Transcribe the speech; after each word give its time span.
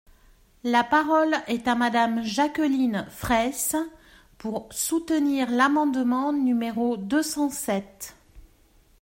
La 0.63 0.83
parole 0.83 1.35
est 1.45 1.67
à 1.67 1.75
Madame 1.75 2.23
Jacqueline 2.23 3.05
Fraysse, 3.11 3.75
pour 4.39 4.67
soutenir 4.73 5.51
l’amendement 5.51 6.33
numéro 6.33 6.97
deux 6.97 7.21
cent 7.21 7.51
sept. 7.51 8.15